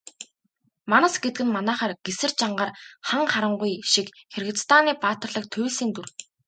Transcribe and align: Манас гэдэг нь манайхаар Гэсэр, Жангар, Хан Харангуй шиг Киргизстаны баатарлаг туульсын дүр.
Манас 0.91 1.13
гэдэг 1.23 1.43
нь 1.45 1.53
манайхаар 1.57 1.93
Гэсэр, 2.05 2.31
Жангар, 2.39 2.69
Хан 3.07 3.23
Харангуй 3.33 3.73
шиг 3.91 4.07
Киргизстаны 4.31 4.91
баатарлаг 5.03 5.45
туульсын 5.53 5.89
дүр. 5.95 6.07